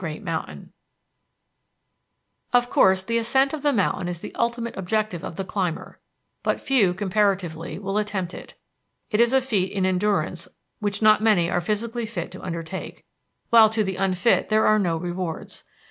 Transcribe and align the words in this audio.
Barnes_ 0.01 0.23
MOUNT 0.23 0.49
ADAMS 0.49 0.63
SEEN 0.63 0.63
FROM 0.63 0.63
MOUNT 0.63 0.63
RAINIER 0.65 0.67
PARK] 2.51 2.63
Of 2.63 2.69
course 2.71 3.03
the 3.03 3.17
ascent 3.19 3.53
of 3.53 3.61
the 3.61 3.71
mountain 3.71 4.07
is 4.07 4.19
the 4.19 4.33
ultimate 4.33 4.75
objective 4.75 5.23
of 5.23 5.35
the 5.35 5.45
climber, 5.45 5.99
but 6.41 6.59
few, 6.59 6.95
comparatively, 6.95 7.77
will 7.77 7.99
attempt 7.99 8.33
it. 8.33 8.55
It 9.11 9.19
is 9.19 9.31
a 9.31 9.39
feat 9.41 9.71
in 9.71 9.85
endurance 9.85 10.47
which 10.79 11.03
not 11.03 11.21
many 11.21 11.51
are 11.51 11.61
physically 11.61 12.07
fit 12.07 12.31
to 12.31 12.41
undertake, 12.41 13.05
while 13.51 13.69
to 13.69 13.83
the 13.83 13.97
unfit 13.97 14.49
there 14.49 14.65
are 14.65 14.79
no 14.79 14.97
rewards. 14.97 15.63